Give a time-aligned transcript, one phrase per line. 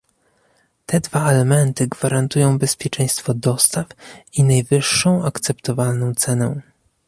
[0.85, 3.85] Te dwa elementy gwarantują bezpieczeństwo dostaw
[4.33, 6.61] i najwyższą akceptowalną cenę